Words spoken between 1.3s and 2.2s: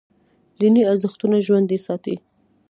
ژوندي ساتي.